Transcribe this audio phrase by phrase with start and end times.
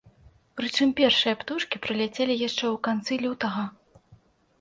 [0.59, 3.67] Прычым першыя птушкі прыляцелі яшчэ ў канцы лютага.